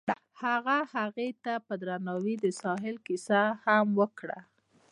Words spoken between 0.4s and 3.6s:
هغه هغې ته په درناوي د ساحل کیسه